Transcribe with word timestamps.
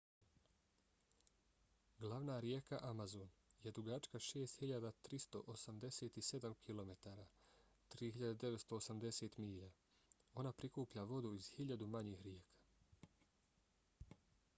glavna 2.03 2.37
rijeka 2.45 2.79
amazon 2.87 3.27
je 3.65 3.73
dugačka 3.79 4.21
6.387 4.29 6.55
km 6.69 6.93
3.980 7.99 9.39
milja. 9.45 9.71
ona 10.43 10.55
prikuplja 10.63 11.03
vodu 11.17 11.33
iz 11.43 11.51
hiljadu 11.57 11.87
manjih 11.97 12.21
rijeka 12.29 14.21